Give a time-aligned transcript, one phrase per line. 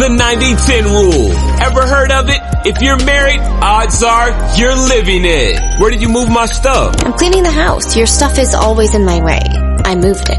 [0.00, 1.30] The 90-10 rule.
[1.60, 2.40] Ever heard of it?
[2.64, 5.78] If you're married, odds are you're living it.
[5.78, 6.96] Where did you move my stuff?
[7.04, 7.94] I'm cleaning the house.
[7.98, 9.40] Your stuff is always in my way.
[9.84, 10.38] I moved it.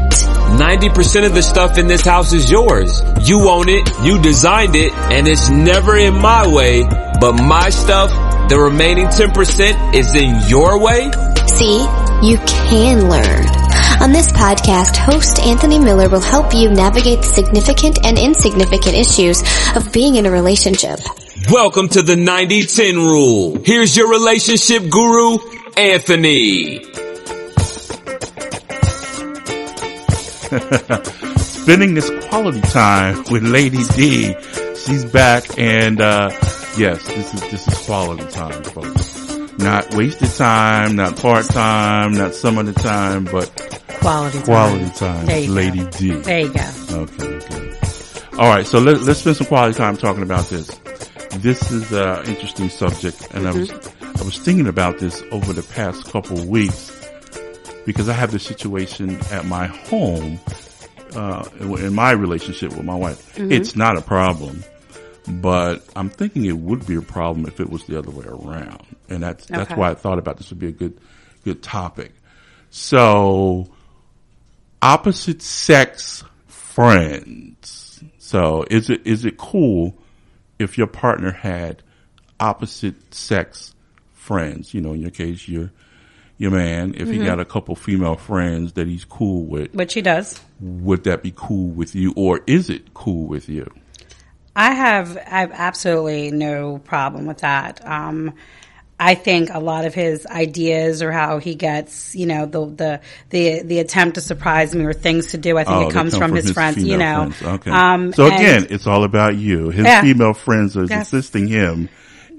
[0.58, 3.04] 90% of the stuff in this house is yours.
[3.20, 6.82] You own it, you designed it, and it's never in my way,
[7.20, 8.10] but my stuff,
[8.48, 11.12] the remaining 10% is in your way?
[11.46, 11.78] See,
[12.20, 12.38] you
[12.68, 13.61] can learn.
[14.02, 19.44] On this podcast, host Anthony Miller will help you navigate the significant and insignificant issues
[19.76, 20.98] of being in a relationship.
[21.52, 23.62] Welcome to the 90-10 rule.
[23.64, 25.38] Here's your relationship guru,
[25.76, 26.82] Anthony.
[31.38, 34.34] Spending this quality time with Lady D.
[34.84, 36.30] She's back and, uh,
[36.76, 39.12] yes, this is, this is quality time, folks.
[39.58, 44.44] Not wasted time, not part time, not some of the time, but Quality time.
[44.44, 45.26] quality time.
[45.54, 45.90] Lady go.
[45.90, 46.10] D.
[46.10, 46.70] There you go.
[46.90, 47.78] Okay, good.
[48.38, 50.66] All right, so let, let's spend some quality time talking about this.
[51.36, 55.62] This is an interesting subject, and I was I was thinking about this over the
[55.62, 56.90] past couple of weeks
[57.86, 60.40] because I have this situation at my home
[61.14, 63.38] uh, in my relationship with my wife.
[63.38, 64.64] It's not a problem,
[65.28, 68.84] but I'm thinking it would be a problem if it was the other way around,
[69.08, 70.98] and that's that's why I thought about this would be a good
[71.44, 72.12] good topic.
[72.70, 73.68] So
[74.82, 78.02] opposite sex friends.
[78.18, 79.96] So is it is it cool
[80.58, 81.82] if your partner had
[82.40, 83.74] opposite sex
[84.12, 84.74] friends?
[84.74, 85.70] You know, in your case, your
[86.38, 90.02] your man, if he got a couple female friends that he's cool with, Which he
[90.02, 90.40] does.
[90.60, 93.72] would that be cool with you, or is it cool with you?
[94.56, 97.86] I have I have absolutely no problem with that.
[97.86, 98.34] Um,
[99.04, 103.00] I think a lot of his ideas or how he gets, you know, the the
[103.30, 105.58] the the attempt to surprise me or things to do.
[105.58, 107.30] I think Oh, it comes come from, his, friends, you know.
[107.32, 107.42] friends.
[107.60, 107.70] Okay.
[107.72, 109.70] Um, so again, it's all about you.
[109.70, 110.02] His Yeah.
[110.02, 111.88] female friends are assisting him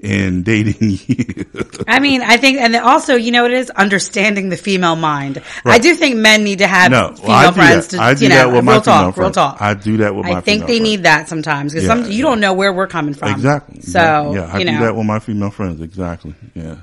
[0.04, 0.76] in dating
[1.06, 1.46] you.
[1.88, 5.42] I mean, I think, and also, you know, what it is understanding the female mind.
[5.64, 7.96] I do think men need to have no, female well, friends that.
[7.96, 9.60] to, I do you know, that with my talk, real talk.
[9.60, 10.82] I do that with my I think they friends.
[10.82, 12.22] need that sometimes because Yeah, some you yeah.
[12.22, 13.30] don't know where we're coming from.
[13.32, 13.80] Exactly.
[13.80, 15.80] So yeah, I do know, that with my female friends.
[15.80, 16.34] Exactly.
[16.54, 16.76] Yeah.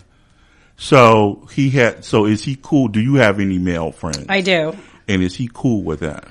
[0.78, 2.04] So he had.
[2.04, 2.88] So is he cool?
[2.88, 4.26] Do you have any male friends?
[4.30, 4.76] I do.
[5.08, 6.28] and is he cool with that?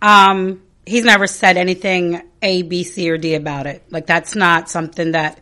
[0.00, 3.82] Um, he's never said anything A, B, C, or D about it.
[3.90, 5.40] Like that's not something that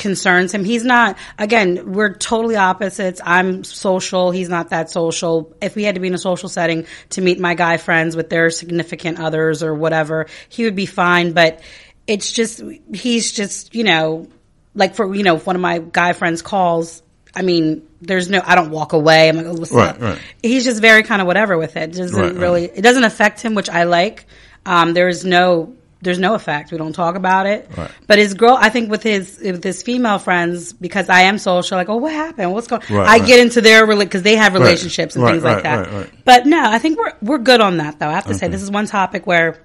[0.00, 0.64] concerns him.
[0.64, 1.16] He's not.
[1.38, 3.20] Again, we're totally opposites.
[3.24, 4.32] I'm social.
[4.32, 5.54] He's not that social.
[5.62, 8.28] If we had to be in a social setting to meet my guy friends with
[8.30, 11.32] their significant others or whatever, he would be fine.
[11.32, 11.60] But
[12.08, 12.60] it's just
[12.92, 14.26] he's just you know
[14.74, 17.02] like for you know if one of my guy friends calls.
[17.32, 18.42] I mean, there's no.
[18.44, 19.28] I don't walk away.
[19.28, 20.00] I'm like, oh, what's Right, up?
[20.00, 20.18] right.
[20.42, 21.92] He's just very kind of whatever with it.
[21.92, 22.64] Doesn't Right, really.
[22.64, 24.26] It doesn't affect him, which I like.
[24.66, 25.74] Um, there is no.
[26.02, 26.72] There's no effect.
[26.72, 27.68] We don't talk about it.
[27.76, 27.90] Right.
[28.06, 31.76] But his girl, I think with his with his female friends, because I am social,
[31.76, 32.52] like, oh, what happened?
[32.52, 32.80] What's going?
[32.88, 33.26] Right, I right.
[33.26, 36.10] get into their because they have relationships and things like that.
[36.24, 38.08] But no, I think we're we're good on that though.
[38.08, 39.62] I have to say this is one topic where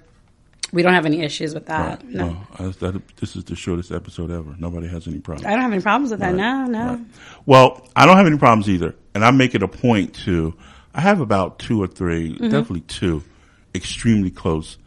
[0.72, 2.04] we don't have any issues with that.
[2.04, 2.36] No.
[2.58, 2.72] I-
[3.20, 4.54] this is the shortest episode ever.
[4.58, 5.46] Nobody has any problems.
[5.46, 6.34] I don't have any problems with that.
[6.34, 7.04] No, no.
[7.46, 10.54] Well, I don't have any problems either, and I make it a point to.
[10.94, 12.44] I have about two or 3 Mm-hmm.
[12.44, 13.22] definitely two,
[13.74, 14.78] extremely close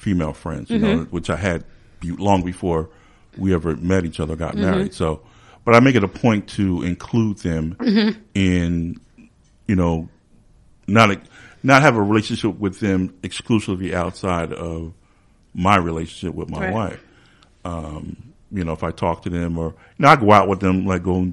[0.00, 0.70] female friends.
[0.70, 1.14] You know, Mm-hmm.
[1.14, 1.64] which I had
[2.02, 2.88] long before
[3.36, 4.44] we ever met each other, Mm-hmm.
[4.44, 4.94] got married.
[4.94, 5.20] So,
[5.64, 8.18] but I make it a point to include them Mm-hmm.
[8.34, 8.98] in,
[9.68, 10.08] you know,
[10.88, 11.20] not a,
[11.62, 14.92] not have a relationship with them exclusively outside of
[15.54, 16.74] my relationship with my Right.
[16.74, 17.04] wife.
[17.64, 18.16] Um,
[18.50, 19.66] you know, if I talk to them or,
[19.98, 21.30] you know, I go out with them, like go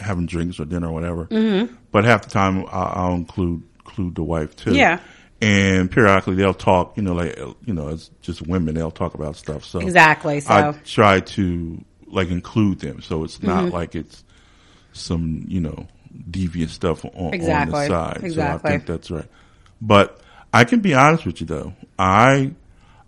[0.00, 1.26] having drinks or dinner or whatever.
[1.26, 1.72] Mm-hmm.
[1.92, 4.74] But half the time I'll, I'll include, include the wife too.
[4.74, 4.98] Yeah.
[5.40, 9.36] And periodically they'll talk, you know, like, you know, it's just women, they'll talk about
[9.36, 9.64] stuff.
[9.64, 10.40] So Exactly.
[10.40, 13.02] So I try to like include them.
[13.02, 13.74] So it's not Mm-hmm.
[13.74, 14.24] like it's
[14.92, 15.86] some, you know,
[16.28, 17.80] deviant stuff on, on Exactly.
[17.82, 18.24] the side.
[18.24, 18.34] Exactly.
[18.34, 19.26] So I think that's right.
[19.80, 20.20] But
[20.52, 21.72] I can be honest with you though.
[21.98, 22.52] I,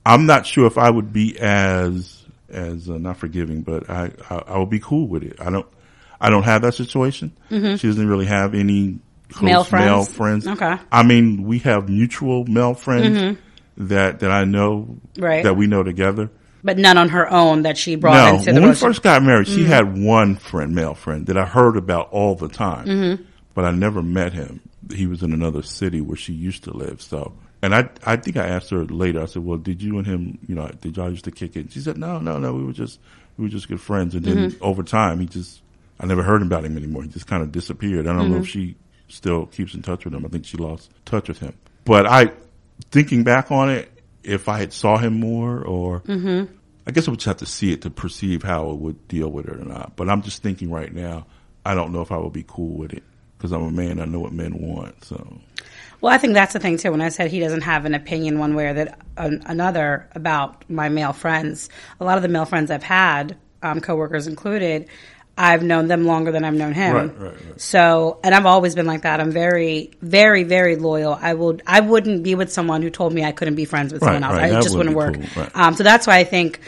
[0.06, 4.34] I'm not sure if I would be as, as uh, not forgiving, but I, I,
[4.37, 5.40] I would be cool with it.
[5.40, 5.66] I don't,
[6.20, 7.32] I don't have that situation.
[7.49, 8.99] She doesn't really have any Mm-hmm.
[9.42, 9.86] Male friends?
[9.86, 10.46] male friends.
[10.46, 10.64] Okay.
[10.66, 10.84] Mm-hmm.
[10.92, 13.38] I mean, we have mutual male friends
[13.76, 15.42] that, that I know Right.
[15.44, 16.30] that we know together.
[16.62, 18.60] but none on her own that she brought No, into the.
[18.60, 19.56] when we first got married, Mm-hmm.
[19.56, 23.22] she had one friend, male friend, that I heard about all the time, Mm-hmm.
[23.54, 24.60] but I never met him.
[24.92, 27.00] He was in another city where she used to live.
[27.00, 27.32] So,
[27.62, 29.22] and I, I think I asked her later.
[29.22, 31.70] I said, "Well, did you and him, you know, did y'all used to kick it?"
[31.72, 32.54] She said, "No, no, no.
[32.54, 32.98] We were just,
[33.36, 34.64] we were just good friends." And then Mm-hmm.
[34.64, 35.60] over time, he just,
[36.00, 37.02] I never heard about him anymore.
[37.04, 38.06] He just kind of disappeared.
[38.06, 38.32] I don't Mm-hmm.
[38.32, 38.76] know if she
[39.10, 40.24] still keeps in touch with him.
[40.24, 41.54] I think she lost touch with him.
[41.84, 42.32] But I,
[42.90, 43.90] thinking back on it,
[44.22, 46.54] if I had saw him more or Mm-hmm.
[46.86, 49.28] I guess I would just have to see it to perceive how it would deal
[49.28, 49.96] with it or not.
[49.96, 51.26] But I'm just thinking right now,
[51.64, 53.04] I don't know if I would be cool with it
[53.36, 54.00] because I'm a man.
[54.00, 55.04] I know what men want.
[55.04, 55.38] So
[56.00, 56.90] Well, I think that's the thing too.
[56.90, 60.68] When I said he doesn't have an opinion one way or that an, another about
[60.68, 61.68] my male friends,
[62.00, 64.88] a lot of the male friends I've had, um, coworkers included,
[65.42, 66.94] I've known them longer than I've known him.
[66.94, 67.60] Right, right, right.
[67.60, 69.20] So, and I've always been like that.
[69.20, 71.16] I'm very, very, very loyal.
[71.19, 74.02] I would, I wouldn't be with someone who told me I couldn't be friends with
[74.02, 74.38] Right, someone else.
[74.38, 74.52] right.
[74.52, 75.14] I, it just wouldn't work.
[75.14, 75.42] cool.
[75.42, 75.50] Right.
[75.56, 76.60] Um, so that's why I think,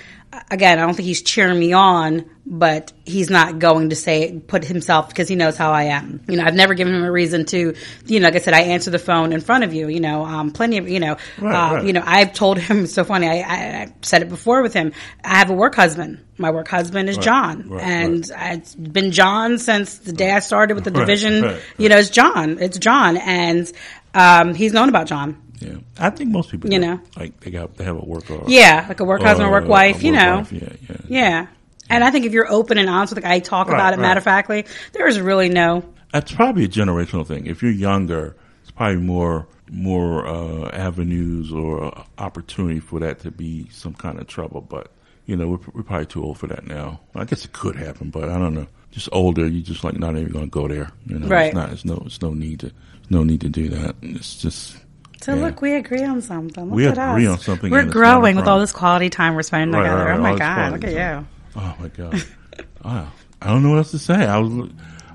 [0.51, 4.65] again, I don't think he's cheering me on, but he's not going to say put
[4.65, 6.23] himself because he knows how I am.
[6.29, 7.75] You know, I've never given him a reason to,
[8.07, 9.89] you know, like I said, I answer the phone in front of you.
[9.89, 11.85] You know, um, plenty of, you know, Right, uh, right.
[11.85, 12.83] you know, I've told him.
[12.85, 13.29] It's so funny.
[13.29, 14.93] I, I, I said it before with him.
[15.25, 16.25] I have a work husband.
[16.39, 20.75] My work husband is John, right, and it's been John since the day I started
[20.75, 21.57] with the division.
[21.79, 22.59] You know, it's John.
[22.59, 23.71] It's John, and
[24.15, 25.41] um, he's known about John.
[25.63, 27.01] Yeah, I think most people, You know.
[27.17, 29.67] like they got they have a work or Yeah, like a work husband, or work
[29.69, 30.01] wife.
[30.01, 30.53] a you know, wife.
[30.53, 31.47] Yeah, yeah, yeah.
[31.91, 33.97] And I think if you're open and honest with the guy, talk Right, about it
[33.97, 34.03] right.
[34.03, 35.85] matter of factly, there is really no.
[36.13, 37.47] That's probably a generational thing.
[37.47, 43.31] If you're younger, it's probably more more uh, avenues or uh, opportunity for that to
[43.31, 44.61] be some kind of trouble.
[44.61, 44.91] But
[45.27, 47.01] you know, we're, we're probably too old for that now.
[47.15, 48.67] I guess it could happen, but I don't know.
[48.91, 50.91] Just older, you're just like not even going to go there.
[51.07, 51.47] You know, Right.
[51.47, 51.73] It's not.
[51.73, 52.03] It's no.
[52.07, 52.73] It's no need to.
[53.11, 53.97] No need to do that.
[54.03, 54.77] It's just.
[55.23, 55.41] So yeah.
[55.43, 56.65] look, we agree on something.
[56.65, 57.33] Look We at agree us.
[57.33, 59.73] on something, We're and it's not a growing with all this quality time we're spending
[59.75, 60.05] Right, together.
[60.05, 61.27] right, oh my god, look at time.
[61.55, 61.61] you.
[61.63, 62.23] Oh my god.
[62.85, 63.09] wow.
[63.41, 64.15] I don't know what else to say.
[64.27, 64.71] I was.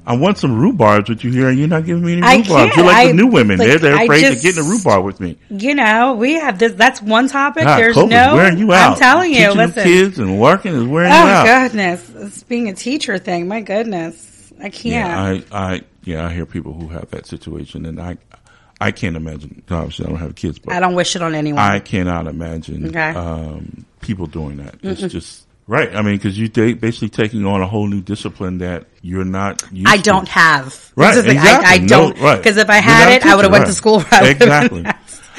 [0.06, 2.76] I want some rhubarbs with you here, and you're not giving me any I rhubarbs.
[2.78, 3.58] You're like I- the new women.
[3.58, 5.38] like, they're they're afraid just- to get in a rhubarb with me.
[5.50, 6.72] You know, we have this.
[6.74, 7.64] That's one topic.
[7.66, 8.36] God, There's COVID's no.
[8.36, 8.92] wearing you out.
[8.94, 9.84] I'm telling you, Teaching listen.
[9.84, 11.46] kids and working is wearing Oh you out.
[11.64, 13.50] goodness, it's being a teacher thing.
[13.50, 14.86] My goodness, I can't.
[14.86, 18.18] Yeah, I, I, yeah, I hear people who have that situation, and I,
[18.80, 19.64] I can't imagine.
[19.70, 21.60] Obviously, I don't have kids, but I don't wish it on anyone.
[21.62, 23.10] I cannot imagine Okay.
[23.10, 24.76] um, people doing that.
[24.84, 25.96] It's just right.
[25.96, 29.64] I mean, because you ta- basically taking on a whole new discipline that you're not.
[29.86, 30.92] I don't have.
[30.96, 31.38] Right, This is the thing.
[31.38, 31.68] exactly.
[31.68, 32.38] I, I don't right.
[32.38, 34.04] because if I had it, I would have went to school.
[34.12, 34.86] Exactly.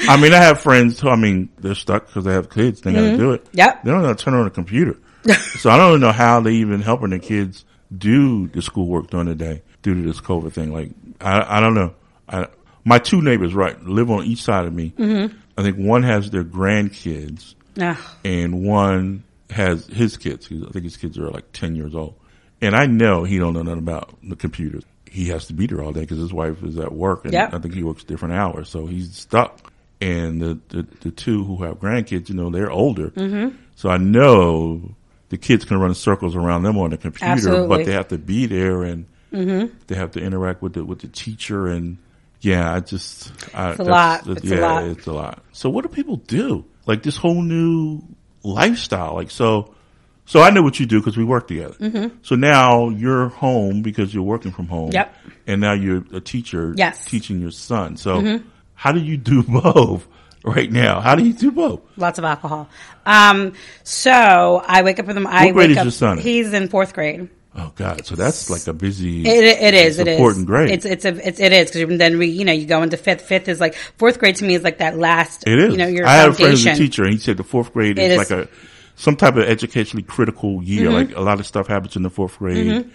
[0.07, 2.79] I mean, I have friends who, I mean, they're stuck because they have kids.
[2.79, 3.43] They got to do it.
[3.45, 3.57] Mm-hmm.
[3.57, 3.83] Yep.
[3.83, 4.97] They don't know how to turn on a computer.
[5.59, 7.65] so I don't even know how they even helping their kids
[7.97, 10.71] do the schoolwork during the day due to this COVID thing.
[10.71, 11.93] Like, I, I don't know.
[12.29, 12.47] I,
[12.85, 14.93] my two neighbors, right, live on each side of me.
[14.97, 15.35] Mm-hmm.
[15.57, 17.97] I think one has their grandkids Ugh.
[18.23, 20.47] and one has his kids.
[20.51, 22.15] I think his kids are like 10 years old.
[22.61, 24.83] And I know he don't know nothing about the computers.
[25.09, 27.53] He has to be there all day because his wife is at work and Yep.
[27.53, 28.69] I think he works different hours.
[28.69, 29.73] So he's stuck.
[30.01, 33.09] And the, the, the two who have grandkids, you know, they're older.
[33.09, 33.55] Mm-hmm.
[33.75, 34.95] So I know
[35.29, 37.67] the kids can run circles around them on the computer, Absolutely.
[37.67, 39.05] but they have to be there and
[39.87, 41.97] they have to interact with the, with the teacher and
[42.41, 44.27] yeah, I just, I, It's a lot.
[44.27, 44.83] It's a yeah, lot.
[44.85, 45.43] it's a lot.
[45.51, 46.65] So what do people do?
[46.85, 48.01] Like this whole new
[48.43, 49.15] lifestyle.
[49.15, 49.73] Like so,
[50.25, 52.11] so I know what you do because we work together.
[52.21, 54.91] So now you're home because you're working from home.
[54.91, 54.95] Mm-hmm.
[54.95, 55.15] Yep.
[55.47, 56.73] And now you're a teacher.
[56.77, 56.99] Yes.
[56.99, 57.09] Mm-hmm.
[57.09, 57.97] Teaching your son.
[57.97, 58.39] So
[58.73, 60.07] how do you do both
[60.43, 61.01] right now?
[61.01, 61.81] How do you do both?
[61.97, 62.69] Lots of alcohol.
[63.05, 63.53] Um,
[63.83, 65.29] so I wake up in the.
[65.29, 66.17] I What grade wake is up, your son?
[66.19, 67.29] He's in fourth grade.
[67.55, 68.05] Oh God.
[68.05, 69.21] So that's like a busy.
[69.21, 69.99] It, it is.
[69.99, 70.17] It is.
[70.17, 70.69] important grade.
[70.69, 73.21] It's it's a it's it is because then we you know you go into fifth.
[73.21, 75.47] Fifth is like fourth grade to me is like that last.
[75.47, 75.71] It is.
[75.71, 77.73] You know your I had a friend who's a teacher, and he said the fourth
[77.73, 78.47] grade is, is- like a
[78.95, 80.89] some type of educationally critical year.
[80.89, 80.93] Mm-hmm.
[80.93, 82.89] Like a lot of stuff happens in the fourth grade.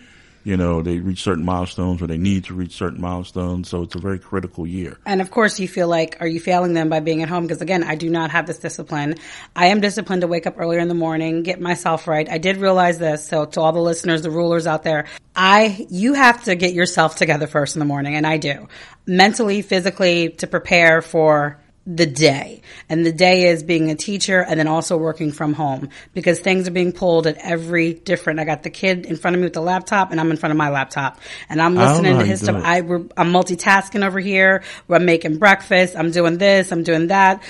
[0.45, 3.69] You know, they reach certain milestones, or they need to reach certain milestones.
[3.69, 4.99] So it's a very critical year.
[5.07, 7.45] And of course, you feel like, are you failing them by being at home?
[7.45, 9.17] Because again, I do not have this discipline.
[9.57, 12.29] I am disciplined to wake up earlier in the morning, get myself right.
[12.31, 13.27] I did realize this.
[13.27, 17.17] So to all the listeners, the rulers out there, I, you have to get yourself
[17.17, 18.15] together first in the morning.
[18.15, 18.69] And I do
[19.07, 22.63] mentally, physically to prepare for the day.
[22.89, 26.67] And the day is being a teacher and then also working from home because things
[26.67, 28.41] are being pulled at every different.
[28.41, 30.53] I got the kid in front of me with the laptop and I'm in front
[30.53, 32.63] of my laptop and I'm I don't know listening to oh you his stuff.
[32.65, 34.63] I, we're, I'm multitasking over here.
[34.89, 35.95] I'm making breakfast.
[35.97, 36.73] I'm doing this.
[36.73, 37.43] I'm doing that.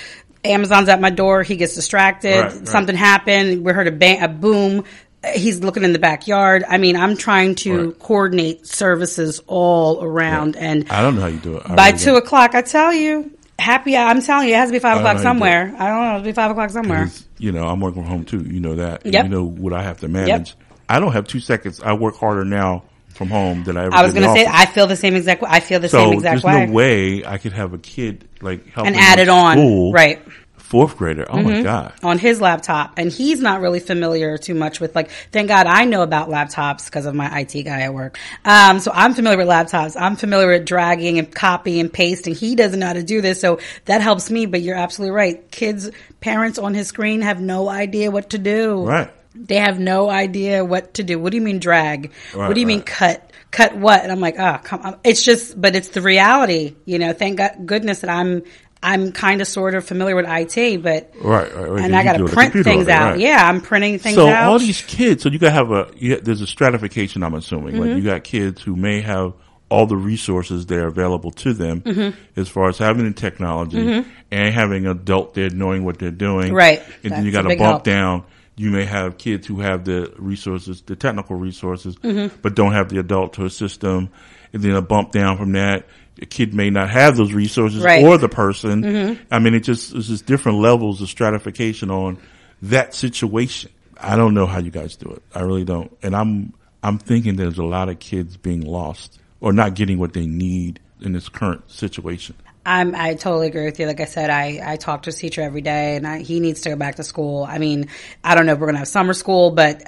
[0.45, 1.43] Amazon's at my door.
[1.43, 2.41] He gets distracted.
[2.41, 2.69] Right, right.
[2.69, 3.65] Something happened.
[3.65, 4.85] We heard a bang, a boom.
[5.33, 6.65] He's looking in the backyard.
[6.69, 7.99] I mean, I'm trying to Right.
[7.99, 10.57] coordinate services all around.
[10.57, 11.63] And I don't know how you do it.
[11.65, 12.19] I by really two don't.
[12.19, 13.97] o'clock, I tell you, happy.
[13.97, 15.75] I'm telling you, it has to be five o'clock how you do somewhere.
[15.79, 16.11] I don't know.
[16.17, 17.11] It'll be five o'clock somewhere.
[17.39, 18.43] you know, I'm working from home too.
[18.43, 19.07] You know that.
[19.07, 19.25] Yep.
[19.25, 20.57] You know what I have to manage.
[20.89, 21.81] I don't have two seconds.
[21.81, 22.85] I work harder now
[23.15, 24.47] from home than I ever I was going to say.
[24.49, 25.41] I feel the same exact.
[25.41, 25.49] way.
[25.51, 26.67] I feel the so same exact there's way.
[26.67, 30.23] no way I could have a kid like helping and add it on, right?
[30.65, 31.27] Fourth grader.
[31.29, 31.93] Oh my God.
[32.03, 32.95] on his laptop.
[32.97, 36.87] And he's not really familiar too much with like thank god i know about laptops
[36.87, 38.19] because of my it guy at work.
[38.47, 39.95] Um, so i'm familiar with laptops.
[40.01, 42.35] I'm familiar with dragging and copying and pasting.
[42.35, 45.51] He doesn't know how to do this so that helps me but you're absolutely right.
[45.51, 45.91] Kids
[46.21, 48.87] parents on his screen have no idea what to do.
[48.87, 49.11] Right.
[49.35, 51.19] they have no idea what to do.
[51.19, 52.11] What do you mean drag?
[52.35, 53.31] Right, what do you mean cut?
[53.51, 54.03] Cut what?
[54.03, 54.99] And i'm like oh come on.
[55.05, 57.13] It's just but it's the reality you know.
[57.13, 58.43] Thank god goodness that i'm
[58.85, 61.83] i'm kind of sort of familiar with it but Right, right, right.
[61.85, 63.13] and You I got to print things out.
[63.13, 63.19] right.
[63.21, 64.45] Yeah, I'm printing things So out.
[64.45, 67.75] So all these kids, so you gotta have a, you, there's a stratification, I'm assuming.
[67.75, 67.81] Mm-hmm.
[67.81, 69.33] Like you got kids who may have
[69.71, 72.17] all the resources that are available to them Mm-hmm.
[72.41, 76.53] as far as having the technology and having an adult there knowing what they're doing.
[76.53, 76.83] Right.
[77.03, 77.85] And then you That's a got to bump help.
[77.85, 78.25] down.
[78.57, 82.37] You may have kids who have the resources, the technical resources, Mm-hmm.
[82.43, 84.11] but don't have the adult to assist them.
[84.53, 85.87] And then a bump down from that.
[86.23, 88.01] A kid may not have those resources Right.
[88.03, 88.09] Mm-hmm.
[88.09, 89.19] or the person.
[89.31, 92.19] I mean, it just, it's just different levels of stratification on
[92.63, 93.71] that situation.
[93.99, 95.23] I don't know how you guys do it.
[95.35, 95.97] I really don't.
[96.03, 96.53] And I'm,
[96.83, 100.81] I'm thinking there's a lot of kids being lost or not getting what they need
[101.01, 102.35] in this current situation.
[102.67, 103.87] I'm, I totally agree with you.
[103.87, 106.63] Like I said, I, I talk to his teacher every day and I, he needs
[106.63, 107.45] to go back to school.
[107.45, 107.89] I mean,
[108.23, 109.83] I don't know if we're going to have summer school, but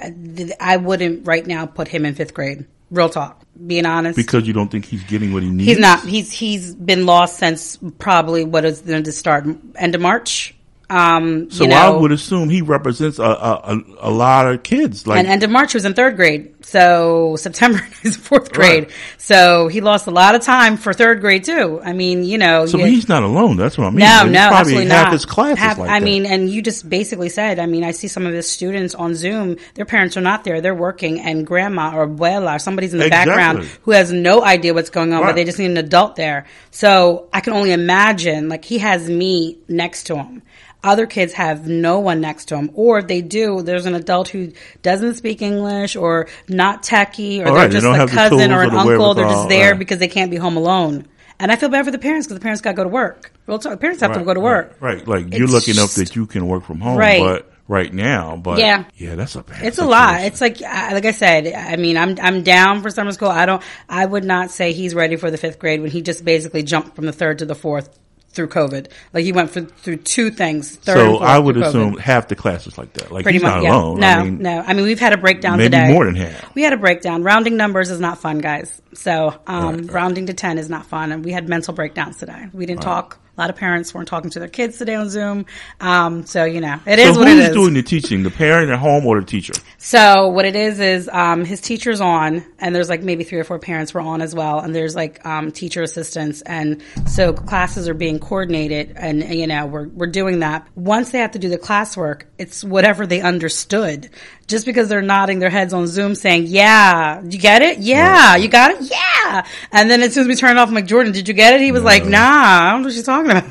[0.59, 2.65] I wouldn't right now put him in fifth grade.
[2.91, 3.41] Real talk.
[3.65, 4.15] Being honest.
[4.15, 5.67] Because you don't think he's getting what he needs.
[5.67, 9.45] he's not, he's, he's been lost since probably what is going to start
[9.75, 10.53] end of March.
[10.89, 15.05] Um, So you know, I would assume he represents a, a, a, lot of kids.
[15.05, 16.56] Like, and end of March he was in third grade.
[16.71, 18.83] So September is fourth grade.
[18.83, 18.91] Right.
[19.17, 21.79] So he lost a lot of time for third grade too.
[21.81, 23.55] I mean, you know, so you- he's not alone.
[23.55, 23.99] That's what I mean.
[23.99, 25.13] no, There's no, probably absolutely half not.
[25.13, 26.05] his class Half- is like I that.
[26.05, 29.15] mean, and you just basically said, I mean, I see some of his students on
[29.15, 32.99] Zoom, their parents are not there, they're working, and grandma or abuela or somebody's in
[32.99, 33.33] the Exactly.
[33.33, 35.29] background who has no idea what's going on, Right.
[35.29, 36.47] but they just need an adult there.
[36.71, 40.41] So I can only imagine, like, he has me next to him.
[40.83, 44.27] Other kids have no one next to them, or if they do, there's an adult
[44.29, 44.51] who
[44.83, 46.27] doesn't speak English or
[46.57, 47.67] not techie, or they're right.
[47.67, 49.13] They just don't a cousin or an uncle.
[49.13, 49.79] They're just there right.
[49.79, 51.07] because they can't be home alone.
[51.39, 53.31] And I feel bad for the parents because the parents got to go to work.
[53.45, 54.75] Real talk, parents have to go to work.
[54.79, 54.97] Right.
[54.97, 55.07] right.
[55.07, 56.97] Like, you're It's lucky enough that you can work from home.
[56.97, 57.19] Right.
[57.19, 58.85] But right now, but Yeah.
[58.95, 60.21] yeah, that's a bad It's a lot.
[60.21, 63.29] It's like, I- like I said, I mean, I'm, I'm down for summer school.
[63.29, 66.25] I don't, I would not say he's ready for the fifth grade when he just
[66.25, 67.89] basically jumped from the third to the fourth
[68.37, 68.87] through COVID.
[69.13, 70.77] Like he went for, through two things.
[70.77, 71.67] Third So I would through COVID.
[71.67, 73.11] assume half the classes like that.
[73.11, 73.75] Like Pretty he's much, not yeah.
[73.75, 73.99] alone.
[73.99, 74.63] No, I mean, no.
[74.65, 75.91] I mean, we've had a breakdown maybe today.
[75.91, 76.55] more than half.
[76.55, 77.23] We had a breakdown.
[77.23, 78.81] Rounding numbers is not fun, guys.
[78.93, 81.11] So, um, rounding to 10 is not fun.
[81.11, 82.47] And we had mental breakdowns today.
[82.53, 83.19] We didn't talk.
[83.37, 85.45] A lot of parents weren't talking to their kids today on Zoom.
[85.79, 87.49] Um, so, you know, it is so what it is.
[87.53, 88.23] doing the teaching?
[88.23, 89.53] The parent at home or the teacher?
[89.77, 93.43] So what it is is um, his teacher's on, and there's like maybe three or
[93.43, 97.87] four parents were on as well, and there's like um, teacher assistants, and so classes
[97.87, 100.67] are being coordinated, and you know we're we're doing that.
[100.75, 104.09] Once they have to do the classwork, it's whatever they understood.
[104.47, 107.77] Just because they're nodding their heads on Zoom saying, "Yeah, you get it?
[107.79, 108.89] Yeah, you got it?
[108.89, 111.33] Yeah," and then as soon as we turn it off, I'm like, "Jordan, did you
[111.33, 113.49] get it?" He was like, "Nah, I don't know what she's talking about."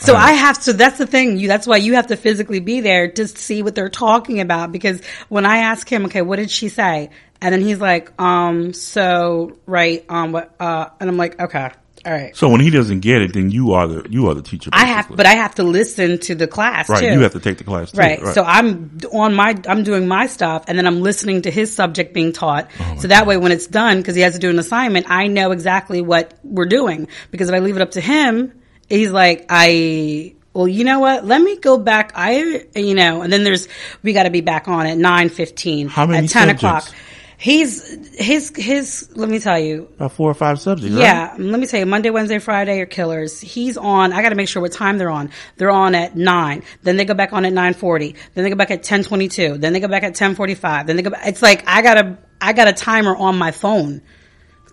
[0.00, 1.38] So I have to, that's the thing.
[1.38, 4.72] You, that's why you have to physically be there to see what they're talking about.
[4.72, 7.10] Because when I ask him, okay, what did she say?
[7.40, 11.70] And then he's like, um, so, right, um, what, uh, and I'm like, okay,
[12.06, 12.36] all right.
[12.36, 14.68] So when he doesn't get it, then you are the you are the teacher.
[14.74, 17.00] I have, but I have to listen to the class right.
[17.00, 17.06] too.
[17.06, 17.92] You have to take the class.
[17.92, 17.98] Too.
[17.98, 18.20] Right.
[18.28, 22.12] So I'm on my, I'm doing my stuff and then I'm listening to his subject
[22.12, 22.68] being taught.
[22.98, 25.50] so that way when it's done, cause he has to do an assignment, I know
[25.50, 27.08] exactly what we're doing.
[27.30, 28.52] Because if I leave it up to him,
[28.88, 31.24] he's like, I, well, you know what?
[31.24, 32.12] Let me go back.
[32.14, 33.68] I, you know, and then there's,
[34.02, 35.88] we got to be back on at 9.15.
[35.88, 36.62] How many At 10 subjects?
[36.62, 36.88] o'clock.
[37.36, 40.94] He's, his, his, let me tell you, about four or five subjects.
[40.94, 41.02] right?
[41.02, 43.40] yeah, let me tell you, Monday, Wednesday, Friday are killers.
[43.40, 44.12] He's on.
[44.12, 45.30] I got to make sure what time they're on.
[45.56, 46.62] They're on at nine.
[46.84, 48.14] Then they go back on at nine forty.
[48.34, 49.58] Then they go back at ten twenty two.
[49.58, 50.86] Then they go back at ten forty five.
[50.86, 51.10] Then they go.
[51.10, 54.00] Back, it's like I got a I got a timer on my phone,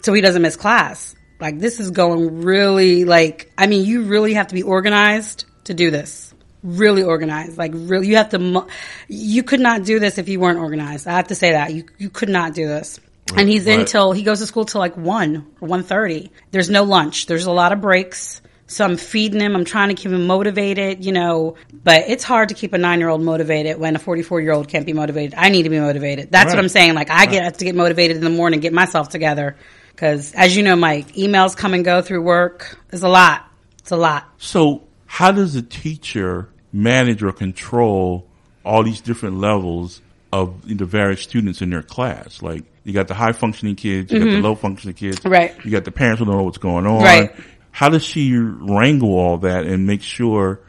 [0.03, 1.15] so he doesn't miss class.
[1.41, 3.51] Like this is going really like.
[3.57, 6.33] I mean, you really have to be organized to do this.
[6.63, 7.57] Really organized.
[7.57, 8.67] Like really, you have to.
[9.07, 11.07] You could not do this if you weren't organized.
[11.07, 12.99] I have to say that you you could not do this.
[13.35, 13.87] And he's in Right.
[13.87, 16.31] till he goes to school till like one or one thirty.
[16.51, 17.25] There's no lunch.
[17.25, 18.41] There's a lot of breaks.
[18.67, 19.55] So I'm feeding him.
[19.55, 21.55] I'm trying to keep him motivated, you know.
[21.83, 24.67] But it's hard to keep a nine year old motivated when a 44 year old
[24.69, 25.33] can't be motivated.
[25.37, 26.31] I need to be motivated.
[26.31, 26.93] That's what I'm saying.
[26.93, 29.57] Like I get have to get motivated in the morning, get myself together.
[29.91, 32.79] Because as you know, Mike, emails come and go through work.
[32.91, 33.45] It's a lot.
[33.79, 34.25] It's a lot.
[34.37, 38.25] So how does a teacher manage or control
[38.63, 42.41] all these different levels of the various students in their class?
[42.41, 45.29] Like you got the high functioning kids, you got the low functioning kids, Mm-hmm.
[45.29, 45.65] Right.
[45.65, 47.03] You got the parents who don't know what's going on.
[47.03, 47.35] Right.
[47.71, 50.59] How does she wrangle all that and make sure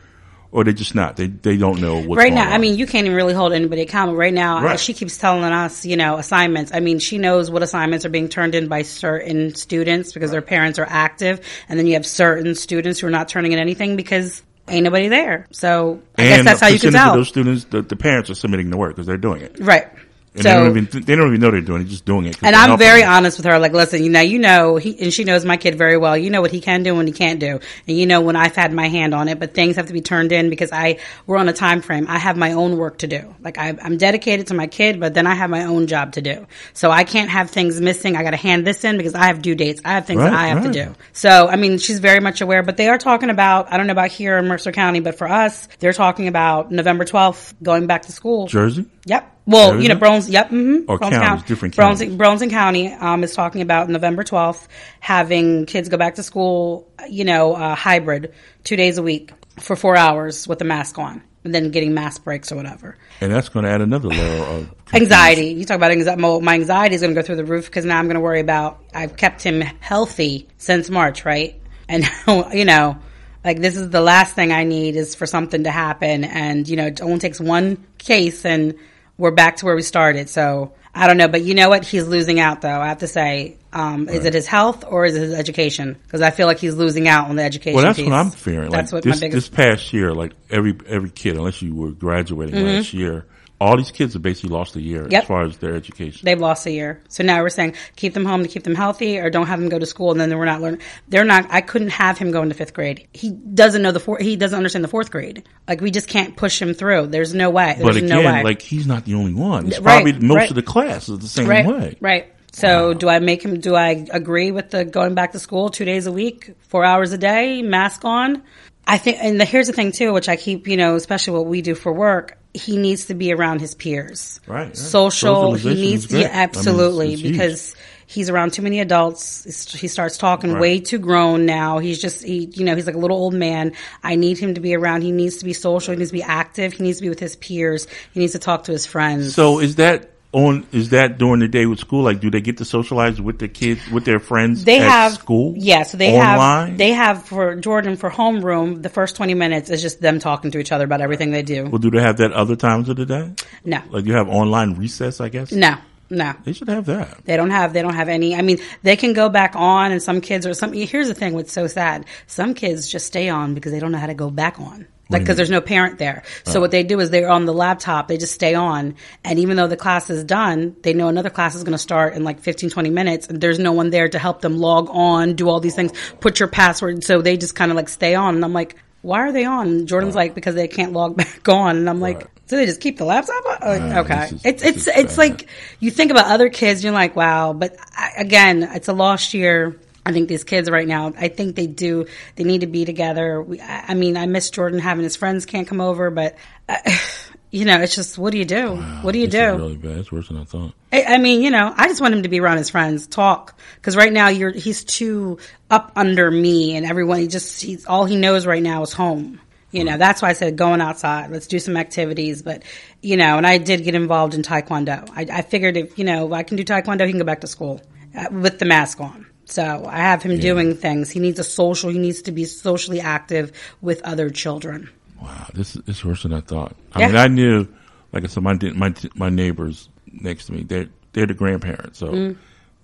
[0.53, 1.17] or they're just not.
[1.17, 2.53] They they don't know what's right now, on.
[2.53, 4.17] I mean, you can't even really hold anybody accountable.
[4.19, 4.79] Right now, Right.
[4.79, 6.71] she keeps telling us, you know, assignments.
[6.75, 10.43] I mean, she knows what assignments are being turned in by certain students because their
[10.43, 13.97] parents are active, and then you have certain students who are not turning in anything
[13.97, 15.47] because ain't nobody there.
[15.51, 18.35] So I guess that's how you can tell, of those students, the, the parents are
[18.35, 19.57] submitting the work because they're doing it.
[19.59, 19.89] right?
[20.35, 22.43] And they don't even they don't even know they're doing it, just doing it.
[22.43, 23.11] And I'm very them.
[23.11, 23.59] honest with her.
[23.59, 26.17] Like, listen, you know, you know, he, and she knows my kid very well.
[26.17, 28.57] You know what he can do and he can't do, and you know when I've
[28.57, 29.39] had my hand on it.
[29.39, 32.07] But things have to be turned in because I we're on a time frame.
[32.09, 33.35] I have my own work to do.
[33.43, 36.23] Like I, I'm dedicated to my kid, but then I have my own job to
[36.23, 36.47] do.
[36.73, 38.17] So I can't have things missing.
[38.17, 39.83] I got to hand this in because I have due dates.
[39.85, 40.73] I have things that I have right.
[40.73, 40.95] to do.
[41.13, 42.63] So I mean, she's very much aware.
[42.63, 43.71] But they are talking about.
[43.71, 47.05] I don't know about here in Mercer County, but for us, they're talking about November
[47.05, 48.47] 12th going back to school.
[48.47, 48.87] Jersey.
[49.07, 49.39] Yep.
[49.47, 50.29] Well, you know, it?
[50.29, 50.51] Yep.
[50.51, 50.91] Mm-hmm.
[50.91, 52.15] Or counties, County- different counties.
[52.15, 54.69] Burlington County um, is talking about November 12th
[55.01, 58.33] having kids go back to school, you know, uh, hybrid,
[58.63, 62.23] two days a week for four hours with a mask on, and then getting mask
[62.23, 62.97] breaks or whatever.
[63.21, 65.49] And that's going to add another layer of Anxiety.
[65.49, 66.21] You talk about anxiety.
[66.41, 68.41] My anxiety is going to go through the roof because now I'm going to worry
[68.41, 68.83] about.
[68.95, 71.61] I've kept him healthy since March, right?
[71.89, 72.09] And
[72.53, 72.99] you know,
[73.45, 76.77] like this is the last thing I need is for something to happen, and you
[76.77, 78.79] know, it only takes one case, and
[79.17, 80.29] we're back to where we started.
[80.29, 81.87] So I don't know, but you know what?
[81.87, 82.81] He's losing out, though.
[82.81, 85.97] I have to say, um, is it his health or is it his education?
[86.03, 87.77] Because I feel like he's losing out on the education.
[87.77, 88.09] Well, that's piece.
[88.09, 88.71] what I'm fearing.
[88.71, 89.51] That's like what this, my biggest.
[89.51, 93.25] this past year, like every every kid, unless you were graduating last year,
[93.63, 95.07] all these kids have basically lost a year.
[95.09, 95.23] Yep.
[95.23, 96.25] as far as their education.
[96.25, 97.01] They've lost a year.
[97.09, 99.69] So now we're saying keep them home to keep them healthy or don't have them
[99.69, 100.81] go to school and then we're not learning.
[101.09, 103.07] They're not, I couldn't have him go into fifth grade.
[103.13, 105.45] He doesn't know the four, he doesn't understand the fourth grade.
[105.69, 107.07] Like we just can't push him through.
[107.07, 107.79] There's no way.
[107.81, 108.43] but again, no way.
[108.43, 109.69] like he's not the only one.
[109.69, 110.51] It's Right, probably most right.
[110.51, 111.67] of the class is the same right.
[111.67, 111.97] way.
[112.01, 112.33] Right.
[112.53, 115.85] So do I make him, do I agree with the going back to school two
[115.87, 118.43] days a week, four hours a day, mask on?
[118.87, 121.47] I think, and the, here's the thing too, which I keep, you know, especially what
[121.47, 122.37] we do for work.
[122.55, 124.41] He needs to be around his peers.
[124.47, 124.77] Right, right.
[124.77, 125.55] Social.
[125.55, 127.75] He needs, yeah, I mean, it's- absolutely, it's because
[128.07, 129.73] he's around too many adults.
[129.73, 130.61] He starts talking Right.
[130.61, 131.79] way too grown now.
[131.79, 133.73] He's just, he, you know, he's like a little old man.
[134.05, 135.01] I need him to be around.
[135.03, 135.93] He needs to be social.
[135.93, 136.75] He needs to be active.
[136.75, 137.87] He needs to be with his peers.
[138.13, 139.35] He needs to talk to his friends.
[139.35, 140.67] So is that on?
[140.73, 142.03] Is that during the day with school?
[142.03, 145.13] Like, do they get to socialize with their kids, with their friends they at have
[145.15, 145.55] school?
[145.57, 146.69] Yeah, so they online?
[146.71, 148.83] have they have for Jordan for homeroom.
[148.83, 151.65] The first twenty minutes is just them talking to each other about everything they do.
[151.67, 153.33] well, do they have that other times of the day?
[153.65, 155.53] No, Like you have online recess, I guess.
[155.53, 155.77] no,
[156.11, 156.33] no.
[156.45, 157.25] They should have that.
[157.25, 158.35] They don't have they don't have any.
[158.35, 160.73] I mean, they can go back on, and some kids or some.
[160.73, 162.07] Here's the thing: what's so sad?
[162.27, 164.87] Some kids just stay on because they don't know how to go back on.
[165.13, 166.23] Like, because there's no parent there.
[166.45, 168.95] So what they do is they're on the laptop, they just stay on.
[169.25, 172.15] And even though the class is done, they know another class is going to start
[172.15, 173.27] in like 15, 20 minutes.
[173.29, 176.41] And there's no one there to help them log on, do all these things, put
[176.41, 177.05] your password.
[177.05, 178.35] So they just kind of like stay on.
[178.35, 179.67] And I'm like, why are they on?
[179.69, 181.77] And Jordan's like, because they can't log back on.
[181.77, 182.27] And I'm like, Right.
[182.47, 183.69] so they just keep the laptop on?
[183.69, 184.25] Like, Right, okay.
[184.37, 185.19] is- it's, it's, it's bad.
[185.19, 185.49] like,
[185.81, 187.53] you think about other kids, you're like, wow.
[187.53, 189.77] But I, again, it's a lost year.
[190.05, 193.41] I think these kids right now, I think they do, they need to be together.
[193.41, 196.37] We, I, mean, I miss Jordan having his friends can't come over, but,
[196.69, 196.79] uh,
[197.51, 198.77] you know, it's just, what do you do?
[199.03, 199.57] what do you do?
[199.57, 199.99] really bad.
[199.99, 200.73] It's worse than I thought.
[200.93, 203.59] I, I mean, you know, I just want him to be around his friends, talk.
[203.83, 205.39] Cause right now you're, he's too
[205.71, 209.41] up under me and everyone, he just, he's, all he knows right now is home.
[209.71, 211.31] You know, that's why I said going outside.
[211.31, 212.43] Let's do some activities.
[212.43, 212.63] But,
[213.01, 215.09] you know, and I did get involved in Taekwondo.
[215.17, 217.47] I, I figured if, you know, I can do Taekwondo, he can go back to
[217.47, 217.81] school
[218.15, 219.27] uh, with the mask on.
[219.45, 221.11] So I have him doing things.
[221.11, 224.89] He needs a social, he needs to be socially active with other children.
[225.21, 226.75] Wow, this is it's worse than I thought.
[226.93, 227.07] I Yeah.
[227.09, 227.69] mean, I knew,
[228.13, 232.09] like I said, my my my neighbors next to me, they're they're the grandparents, so
[232.09, 232.37] Mm.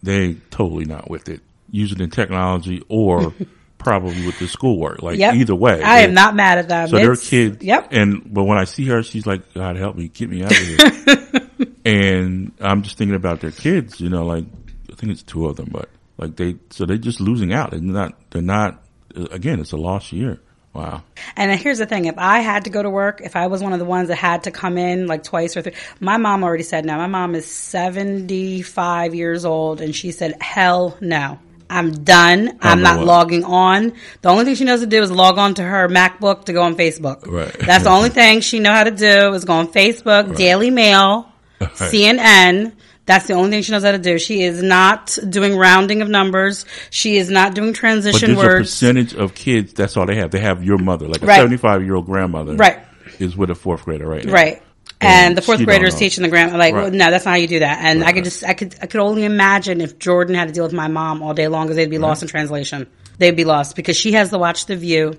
[0.03, 1.41] they totally not with it,
[1.71, 3.33] using the technology or
[3.79, 5.03] probably with the schoolwork.
[5.03, 5.35] Like Yep.
[5.37, 6.89] either way, I am not mad at them.
[6.89, 7.65] So It's- kids.
[7.65, 7.89] Yep.
[7.93, 10.57] And but when I see her, she's like, "God help me, get me out of
[10.59, 14.01] here." and I'm just thinking about their kids.
[14.01, 14.45] You know, like
[14.93, 17.71] I think it's two of them, but like they, so they're just losing out.
[17.71, 18.15] They're not.
[18.31, 18.83] They're not.
[19.17, 20.41] Uh, again, it's a lost year.
[20.75, 21.03] Wow.
[21.37, 23.73] And here's the thing: if I had to go to work, if I was one
[23.73, 26.65] of the ones that had to come in like twice or three, my mom already
[26.65, 26.97] said no.
[26.97, 31.39] My mom is 75 years old, and she said, "Hell no."
[31.71, 32.59] I'm done.
[32.63, 33.07] I'm not what.
[33.07, 33.93] logging on.
[34.23, 36.63] The only thing she knows to do is log on to her MacBook to go
[36.63, 37.27] on Facebook.
[37.27, 37.53] Right.
[37.59, 41.31] That's the only thing she know how to do is go on Facebook, Daily Mail,
[41.61, 42.73] CNN.
[43.09, 44.19] That's the only thing she knows how to do.
[44.19, 46.67] She is not doing rounding of numbers.
[46.91, 48.71] She is not doing transition But there's a words.
[48.71, 49.73] percentage of kids.
[49.73, 50.31] That's all they have.
[50.31, 51.37] They have your mother, like a Right.
[51.39, 52.81] 75 year old grandmother, Right.
[53.19, 54.33] is with a fourth grader right now.
[54.33, 54.63] Right.
[55.01, 56.83] And And the fourth grader is teaching the grandma like, Right.
[56.83, 57.79] well, no, that's not how you do that.
[57.83, 60.65] And I could just, I could, I could only imagine if Jordan had to deal
[60.65, 62.87] with my mom all day long because they'd be lost in translation.
[63.17, 65.15] They'd be lost because she has to watch The View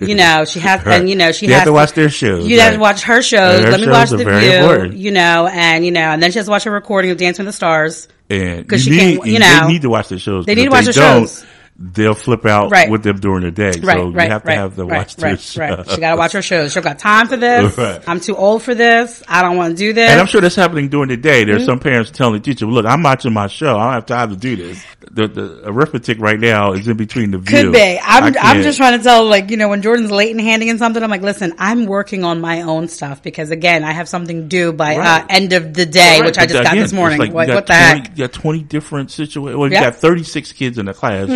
[0.00, 2.46] You know, she has, and you know, she You has have to watch their shows.
[2.46, 3.60] You have to watch her shows.
[3.64, 4.52] Her Let me shows watch the View.
[4.52, 4.94] important.
[4.96, 7.44] You know, and you know, and then she has to watch a recording of Dancing
[7.46, 8.08] with the Stars.
[8.28, 10.46] And because she need, can't- you know, they need to watch their shows.
[10.46, 11.44] They need to watch their shows.
[11.82, 12.90] They'll flip out Right.
[12.90, 13.68] with them during the day.
[13.82, 15.60] Right, so right, you have to have right, watch their right, show.
[15.62, 15.90] right.
[15.90, 16.74] She got to watch her shows.
[16.74, 17.74] She got time for this.
[17.78, 18.02] Right.
[18.06, 19.22] I'm too old for this.
[19.26, 20.10] I don't want to do this.
[20.10, 21.40] And I'm sure that's happening during the day.
[21.40, 21.50] Mm-hmm.
[21.52, 23.78] There's some parents telling the teacher, "Look, I'm watching my show.
[23.78, 27.30] I don't have time to do this." The, the arithmetic right now is in between
[27.30, 27.62] the view.
[27.62, 27.98] Could be.
[28.02, 30.76] I'm, I'm just trying to tell, like, you know, when Jordan's late and handing in
[30.78, 34.46] something, I'm like, listen, I'm working on my own stuff because again, I have something
[34.48, 35.22] due by Right.
[35.22, 37.18] uh, end of the day, Right, which I just got this morning.
[37.18, 38.10] like what, what the 20, heck?
[38.18, 39.56] You got 20 different situations.
[39.56, 39.82] Well, you Yep.
[39.82, 39.90] Mm-hmm.
[39.92, 41.28] got 36 kids in the class.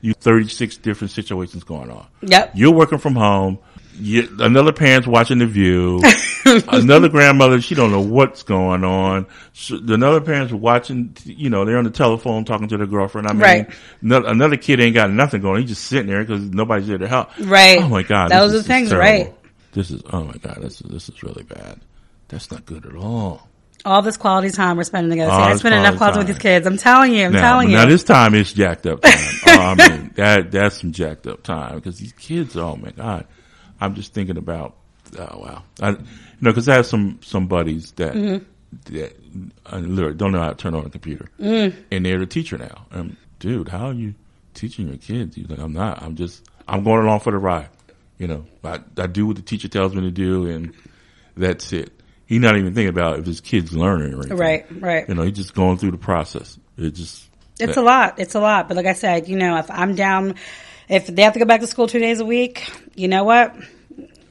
[0.00, 2.06] You 36 different situations going on.
[2.22, 2.52] Yep.
[2.54, 3.58] You're working from home.
[3.98, 6.02] You, another parent's watching the view.
[6.68, 9.26] another grandmother, she don't know what's going on.
[9.54, 13.26] So, another parent's watching, you know, they're on the telephone talking to their girlfriend.
[13.26, 13.70] I mean, Right.
[14.02, 15.62] no, another kid ain't got nothing going.
[15.62, 17.30] He's just sitting there because nobody's there to help.
[17.40, 17.80] Right.
[17.80, 18.30] Oh my God.
[18.30, 19.34] Those are is the things, right.
[19.72, 21.80] This is, oh my God, this is, this is really bad.
[22.28, 23.48] That's not good at all.
[23.86, 25.30] All this quality time we're spending together.
[25.30, 26.66] See, I spend enough quality quality with these kids.
[26.66, 27.26] I'm telling you.
[27.26, 27.76] I'm now, telling you.
[27.76, 29.12] now this time is jacked up time.
[29.46, 33.26] oh, I mean, that, that's some jacked up time because these kids, oh my God.
[33.80, 34.74] I'm just thinking about,
[35.18, 35.62] oh wow.
[35.80, 35.98] I, you
[36.40, 38.94] know, cause I have some, some buddies that, Mm-hmm.
[38.96, 39.16] that
[39.72, 41.74] uh, literally don't know how to turn on a computer Mm.
[41.92, 42.86] and they're the teacher now.
[42.90, 44.14] Um, dude, how are you
[44.54, 45.36] teaching your kids?
[45.36, 47.68] He's like, I'm not, I'm just, I'm going along for the ride.
[48.18, 50.74] You know, I, I do what the teacher tells me to do and
[51.36, 51.92] that's it.
[52.26, 54.36] He's not even thinking about if his kid's learning or anything.
[54.36, 55.08] Right, right.
[55.08, 56.58] You know, he's just going through the process.
[56.76, 57.24] It just,
[57.60, 58.18] It's a lot.
[58.18, 58.66] It's a lot.
[58.68, 60.34] But like I said, you know, if I'm down,
[60.88, 63.54] if they have to go back to school two days a week, you know what?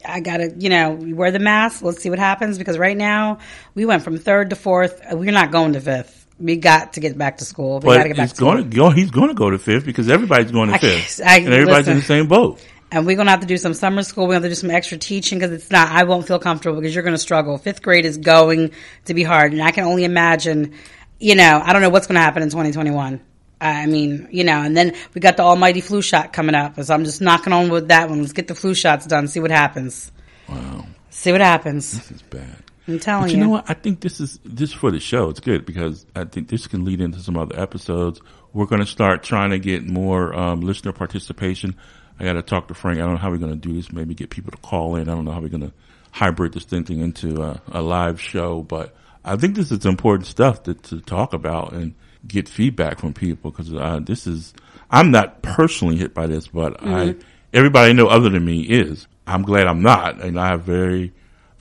[0.08, 1.82] I gotta, you know, wear the mask.
[1.82, 3.40] Let's see what happens because right now
[3.74, 5.02] we went from third to fourth.
[5.12, 6.24] We're not going to fifth.
[6.40, 7.80] We got to get back to school.
[7.80, 8.52] We got to But get back he's to school.
[8.52, 8.90] going to go.
[8.90, 11.88] He's going to go to fifth because everybody's going to I fifth, I- and everybody's
[11.88, 12.60] in the same boat.
[12.96, 14.28] And we're gonna have to do some summer school.
[14.28, 15.90] We're have to do some extra teaching because it's not.
[15.90, 17.58] I won't feel comfortable because you're gonna struggle.
[17.58, 18.72] Fifth grade is going
[19.06, 20.74] to be hard, and I can only imagine.
[21.20, 23.22] You know, I don't know what's gonna happen in 2021.
[23.62, 26.94] I mean, you know, and then we got the almighty flu shot coming up, so
[26.94, 28.20] I'm just knocking on with that one.
[28.22, 29.28] Let's get the flu shots done.
[29.28, 30.12] See what happens.
[30.50, 31.92] Wow, See what happens.
[31.94, 32.58] this is bad.
[32.88, 33.38] I'm telling But you.
[33.38, 33.66] you know what?
[33.68, 35.30] I think this is this for the show.
[35.30, 38.22] It's good because I think this can lead into some other episodes.
[38.54, 41.76] We're going to start trying to get more um, listener participation.
[42.20, 43.00] I got to talk to Frank.
[43.00, 43.92] I don't know how we're going to do this.
[43.92, 45.10] Maybe get people to call in.
[45.10, 45.74] I don't know how we're going to
[46.12, 50.64] hybrid this thing into a, a live show, but I think this is important stuff
[50.64, 54.54] to, to talk about and get feedback from people because uh, this is.
[54.90, 57.16] I'm not personally hit by this, but I
[57.54, 59.08] everybody I know other than me is.
[59.28, 61.12] I'm glad I'm not, and I have very.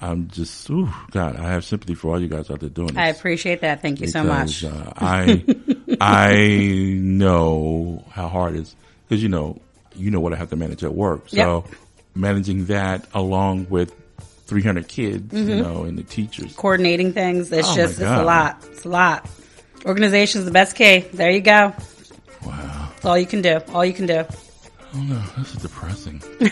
[0.00, 2.98] I'm just, ooh, God, I have sympathy for all you guys out there doing this.
[2.98, 3.80] I appreciate that.
[3.80, 4.62] Thank you so much.
[4.62, 5.44] Uh, I
[6.00, 8.76] I know how hard it is
[9.08, 9.60] because you know
[9.96, 11.28] you know what I have to manage at work.
[11.28, 11.64] So
[12.14, 13.92] managing that along with
[14.46, 15.48] 300 kids, Mm-hmm.
[15.50, 16.54] you know, and the teachers.
[16.54, 17.50] Coordinating things.
[17.50, 18.64] It's Oh, just, it's a lot.
[18.70, 19.28] It's a lot.
[19.84, 21.00] Organization's the best key.
[21.00, 21.72] There you go.
[22.44, 23.60] Wow, That's all you can do.
[23.72, 24.24] All you can do.
[24.94, 26.22] oh no, this is depressing.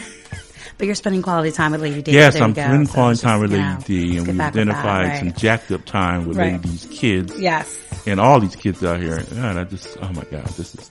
[0.79, 2.13] But you're spending quality time with Lady D.
[2.13, 4.37] yes, There I'm spending So quality it's time with you Lady know, D, and we've
[4.39, 5.19] that, identified right.
[5.19, 6.53] some jacked up time with Right.
[6.55, 7.39] Lady D's kids.
[7.39, 7.79] Yes.
[8.07, 9.23] and all these kids out here.
[9.35, 10.91] God, I just, oh my God, this is.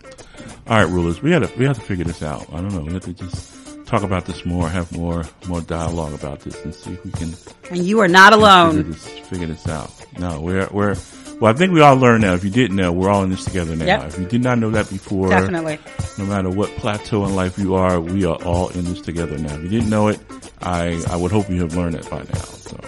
[0.68, 2.48] All right, rulers, we had to, we have to figure this out.
[2.54, 2.82] I don't know.
[2.82, 6.74] We have to just talk about this more, have more, more dialogue about this, and
[6.74, 7.34] see if we can
[7.70, 8.78] And you are not alone.
[8.78, 9.92] figure this, figure this out.
[10.20, 10.96] No, we're, we're.
[11.42, 12.36] Well, I think we all learned now.
[12.36, 13.86] If you didn't know, we're all in this together now.
[13.86, 14.04] Yep.
[14.10, 15.80] If you did not know that before, Definitely.
[16.20, 19.56] no matter what plateau in life you are, we are all in this together now.
[19.56, 20.20] If you didn't know it,
[20.62, 22.40] I, I would hope you have learned it by now.
[22.40, 22.80] So,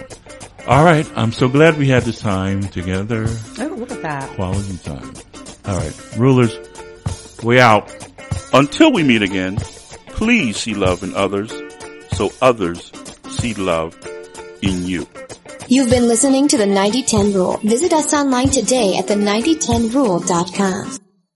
[0.68, 1.10] all right.
[1.16, 3.26] I'm so glad we had this time together
[3.58, 4.30] Oh, look at that.
[4.36, 5.12] quality time.
[5.66, 6.56] All right, rulers,
[7.44, 7.90] we out.
[8.52, 9.56] Until we meet again,
[10.06, 11.52] please see love in others
[12.12, 12.90] so others
[13.28, 13.96] see love
[14.62, 15.06] in you.
[15.68, 17.58] You've been listening to the 9010 Rule.
[17.58, 21.03] Visit us online today at the 9010rule.com.